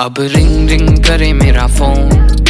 अब 0.00 0.14
ring 0.34 0.68
ring 0.68 0.88
करे 1.04 1.32
मेरा 1.32 1.66
फ़ोन 1.78 2.41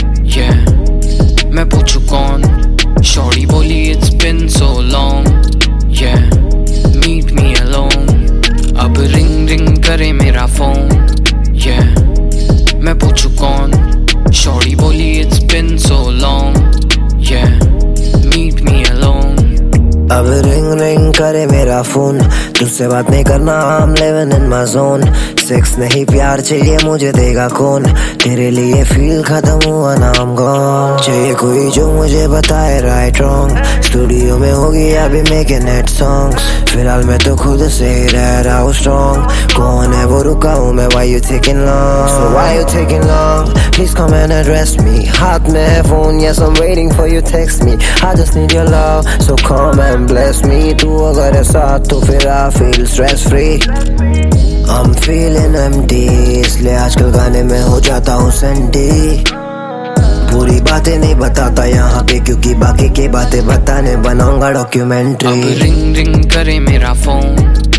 अब 20.13 20.27
रिंग 20.45 20.81
रिंग 20.81 21.13
करे 21.15 21.47
मेरा 21.47 21.83
फ़ोन 21.83 22.19
तुझसे 22.59 22.89
बात 22.89 23.11
नहीं 23.11 23.25
करना, 23.25 23.55
I'm 23.79 23.95
living 24.01 24.33
in 24.39 24.49
my 24.51 24.65
zone 24.73 25.05
sex 25.43 25.77
नहीं 25.79 26.05
प्यार 26.07 26.41
चाहिए, 26.41 26.77
मुझे 26.85 27.13
देगा 27.13 27.49
कौन? 27.49 27.85
तेरे 28.23 28.51
लिए 28.51 28.83
फील 28.85 29.23
खत्म 29.25 29.71
हुआ 29.71 29.95
नाम 29.99 30.35
गॉन 30.37 30.99
चाहिए 31.05 31.35
कोई 31.35 31.71
जो 31.71 31.87
मुझे 31.93 32.27
बताए 32.29 32.81
राइट 32.81 33.21
रॉन्ग 33.21 33.63
स्टूडियो 33.89 34.37
में 34.39 34.53
होगी 34.53 34.93
अभी 35.05 35.23
मेके 35.31 35.59
नेट 35.65 35.89
सॉन्ग्स 35.89 36.43
फ़िलहाल 36.73 37.05
मैं 37.05 37.19
तो 37.25 37.35
खुद 37.37 37.69
से 37.69 37.91
रह 38.13 38.41
रहा 38.41 38.59
हूँ 38.59 38.73
स्ट्रॉन्ग 38.73 39.27
कौन 39.57 39.93
है 39.95 40.05
वो, 40.07 40.23
रुका 40.23 40.53
हूँ 40.53 40.73
मैं 40.75 40.87
why 40.95 41.21
taking 41.21 41.61
long? 41.67 42.09
So 42.09 42.23
why 42.35 42.47
you 42.59 42.65
taking 42.77 43.05
long? 43.09 43.51
Please 43.73 43.95
come 43.95 44.13
and 44.15 44.33
address 44.33 44.77
me 44.79 44.97
में 45.49 45.61
है 45.61 45.83
phone 45.83 46.21
yes 46.21 46.39
I'm 46.39 46.55
waiting 46.55 46.91
for 46.93 47.07
you 47.09 47.21
text 47.23 47.65
me 47.65 47.77
I 48.03 48.15
just 48.15 48.37
need 48.37 48.53
your 48.53 48.65
love 48.67 49.07
so 49.23 49.37
come 49.39 49.81
and 49.81 50.09
bless 50.09 50.43
me 50.45 50.61
तू 50.83 50.97
अगर 51.05 51.37
है 51.37 51.43
साथ 51.45 51.89
तो 51.91 52.01
फिर 52.03 52.27
I 52.31 52.51
feel 52.57 52.87
stress 52.87 53.25
free 53.29 53.55
I'm 54.71 54.93
feeling 55.01 55.57
empty 55.63 56.03
इसलिए 56.41 56.75
आजकल 56.77 57.11
गाने 57.13 57.43
में 57.45 57.61
हो 57.63 57.81
जाता 57.89 58.15
हूँ 58.15 58.31
सेंटी 58.41 58.91
पूरी 60.33 60.61
बातें 60.71 60.97
नहीं 60.99 61.15
बताता 61.17 61.65
यहाँ 61.67 62.03
पे 62.05 62.21
क्योंकि 62.25 62.55
बाकी 62.61 62.89
की 62.97 63.09
बातें 63.17 63.45
बताने 63.47 63.97
बनाऊँगा 64.05 64.51
डॉक्यूमेंट्री 64.53 65.55
रिंग 65.63 65.97
रिंग 65.97 66.31
करे 66.31 66.59
मेरा 66.61 66.93
फ़ोन 67.03 67.72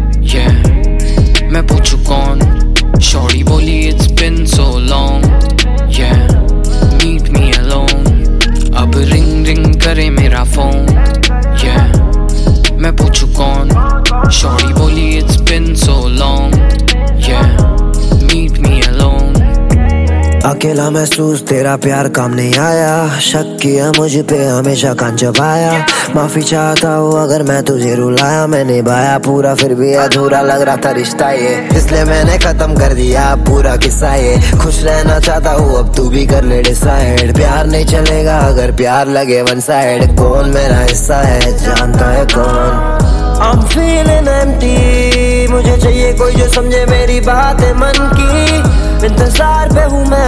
अकेला 20.45 20.89
महसूस, 20.89 21.41
तेरा 21.41 21.75
प्यार 21.75 22.08
काम 22.16 22.33
नहीं 22.33 22.55
आया। 22.59 23.19
शक 23.19 23.58
किया, 23.61 23.91
मुझ 23.97 24.11
पे 24.30 24.38
हमेशा 24.45 24.94
कान 24.94 25.16
चबाया। 25.16 25.72
माफ़ी 26.16 26.41
चाहता 26.41 26.89
हूँ, 26.89 27.13
अगर 27.23 27.44
मैं 27.44 27.61
तुझे 27.63 27.94
रुलाया। 27.95 28.45
मैं 28.47 28.64
निभाया 28.66 29.17
पूरा, 29.17 29.53
फिर 29.55 29.73
भी 29.73 29.94
अधूरा 29.94 30.41
लग 30.41 30.61
रहा 30.61 30.75
था 30.75 30.91
रिश्ता 30.91 31.30
ये। 31.31 31.53
इसलिए 31.77 32.03
मैंने 32.03 32.38
खत्म 32.38 32.75
कर 32.75 32.94
दिया 32.94 33.23
पूरा 33.47 33.75
किस्सा 33.77 34.14
ये। 34.16 34.36
खुश 34.64 34.83
रहना 34.83 35.19
चाहता 35.19 35.52
हूँ, 35.52 35.77
अब 35.80 35.95
तू 35.95 36.09
भी 36.09 36.26
कर 36.26 36.43
ले 36.43 36.61
डिसाइड 36.61 37.36
प्यार 37.36 37.67
नहीं 37.67 37.86
चलेगा, 37.86 38.37
अगर 38.48 38.71
प्यार 38.71 39.08
लगे 39.08 39.42
वन 39.42 39.60
साइड 39.60 40.17
कौन 40.17 40.49
मेरा 40.49 40.80
हिस्सा 40.80 41.21
है? 41.21 41.58
जानता 41.58 42.11
है 42.11 42.25
कौन? 42.36 43.11
I'm 43.43 43.61
feeling 43.71 44.27
empty 44.33 45.52
मुझे 45.52 45.77
चाहिए 45.77 46.14
कोई 46.14 46.33
जो 46.33 46.48
समझे 46.49 46.86
मेरी 46.86 47.20
बात 47.20 47.61
है 47.61 47.73
मन 47.73 47.98
की। 48.14 48.83
इंतज़ार 49.05 49.70
पे 49.70 49.81
हूँ 49.83 50.05
मैं 50.05 50.23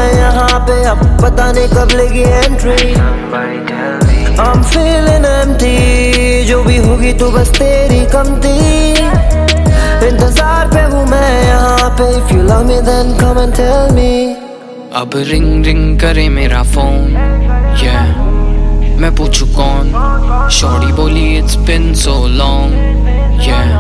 अब 0.86 1.00
पता 1.22 1.52
नहीं 1.52 1.68
कब 1.70 1.90
लेगी 1.98 2.22
एंट्री 2.22 2.94
I'm 4.44 4.64
feeling 4.70 5.26
empty, 5.28 5.76
जो 6.48 6.64
भी 6.64 6.78
होगी 6.78 7.12
तो 7.20 7.30
बस 7.32 7.50
तेरी 7.58 8.00
कमती 8.14 8.56
इंतज़ार 10.08 10.68
पे 10.74 10.82
हूँ 10.94 11.06
मैं 11.10 11.30
यहाँ 11.48 11.90
पे, 12.00 12.08
If 12.18 12.32
you 12.34 12.42
love 12.50 12.66
me, 12.68 12.80
then 12.90 13.14
come 13.20 13.38
and 13.44 13.56
tell 13.60 13.88
me 13.98 14.12
अब 15.02 15.16
रिंग 15.30 15.66
रिंग 15.66 16.00
करे 16.00 16.28
मेरा 16.30 16.62
फ़ोन 16.64 17.16
yeah. 17.84 18.06
मैं 19.02 19.16
पूछू 19.16 19.46
कौन 19.56 19.92
शॉर्टी 20.60 20.92
बोली 21.00 21.26
it's 21.38 21.56
been 21.70 21.94
so 22.04 22.16
long 22.38 22.72
yeah. 23.48 23.72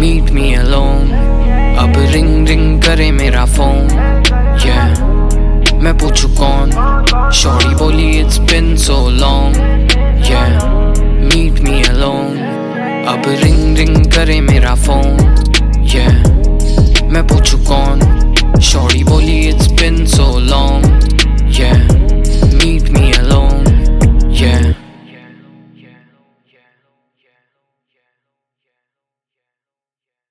Meet 0.00 0.30
me 0.34 0.54
alone 0.54 1.10
अब 1.78 1.98
रिंग 2.12 2.48
रिंग 2.48 2.80
करे 2.82 3.10
मेरा 3.12 3.44
phone. 3.56 4.17
me 5.80 5.92
put 5.92 6.22
you 6.22 6.28
gone. 6.34 6.70
Shorty 7.32 7.74
bully, 7.74 8.18
it's 8.18 8.38
been 8.38 8.76
so 8.76 9.06
long. 9.08 9.54
Yeah, 9.54 10.92
meet 11.20 11.62
me 11.62 11.84
alone. 11.84 12.38
Ab 12.38 13.24
ring 13.26 13.74
ring 13.74 14.04
kare 14.10 14.40
mera 14.42 14.76
phone. 14.76 15.18
Yeah, 15.82 16.12
me 17.08 17.22
put 17.22 17.52
you 17.52 17.58
gone. 17.64 18.00